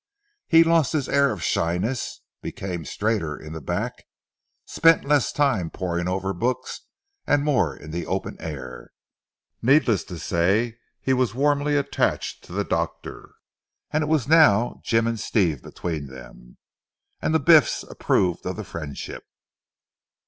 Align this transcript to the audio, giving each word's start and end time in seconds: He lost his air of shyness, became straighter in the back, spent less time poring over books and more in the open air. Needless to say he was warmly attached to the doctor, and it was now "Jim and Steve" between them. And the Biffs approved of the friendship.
He 0.47 0.63
lost 0.63 0.93
his 0.93 1.07
air 1.07 1.29
of 1.29 1.43
shyness, 1.43 2.21
became 2.41 2.85
straighter 2.85 3.37
in 3.37 3.53
the 3.53 3.61
back, 3.61 4.05
spent 4.65 5.05
less 5.05 5.31
time 5.31 5.69
poring 5.69 6.07
over 6.07 6.33
books 6.33 6.81
and 7.27 7.43
more 7.43 7.77
in 7.77 7.91
the 7.91 8.07
open 8.07 8.35
air. 8.41 8.89
Needless 9.61 10.03
to 10.05 10.17
say 10.17 10.79
he 11.01 11.13
was 11.13 11.35
warmly 11.35 11.77
attached 11.77 12.43
to 12.45 12.51
the 12.51 12.63
doctor, 12.65 13.35
and 13.91 14.01
it 14.03 14.07
was 14.07 14.27
now 14.27 14.81
"Jim 14.83 15.05
and 15.05 15.19
Steve" 15.19 15.61
between 15.61 16.07
them. 16.07 16.57
And 17.21 17.31
the 17.31 17.39
Biffs 17.39 17.83
approved 17.87 18.43
of 18.47 18.55
the 18.55 18.63
friendship. 18.63 19.23